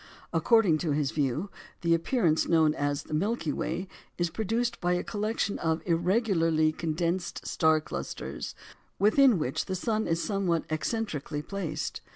[0.33, 1.51] According to his view,
[1.81, 7.45] the appearance known as the Milky Way is produced by a collection of irregularly condensed
[7.45, 8.55] star clusters,
[8.97, 12.01] within which the sun is somewhat eccentrically placed.